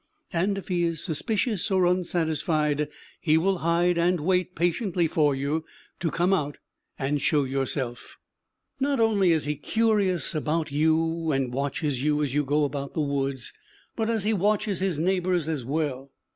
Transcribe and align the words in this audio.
And 0.33 0.57
if 0.57 0.67
he 0.67 0.81
is 0.83 1.03
suspicious 1.03 1.69
or 1.69 1.85
unsatisfied, 1.85 2.89
he 3.19 3.37
will 3.37 3.59
hide 3.59 3.99
and 3.99 4.19
wait 4.19 4.55
patiently 4.55 5.07
for 5.07 5.35
you 5.35 5.63
to 5.99 6.09
come 6.09 6.33
out 6.33 6.57
and 6.97 7.21
show 7.21 7.43
yourself. 7.43 8.17
Not 8.79 8.99
only 8.99 9.31
is 9.31 9.45
he 9.45 9.55
curious 9.55 10.33
about 10.33 10.71
you, 10.71 11.31
and 11.31 11.53
watches 11.53 12.01
you 12.01 12.23
as 12.23 12.33
you 12.33 12.43
go 12.43 12.63
about 12.63 12.95
the 12.95 13.01
woods, 13.01 13.53
but 13.95 14.23
he 14.23 14.33
watches 14.33 14.79
his 14.79 14.97
neighbors 14.97 15.47
as 15.47 15.63
well. 15.63 16.09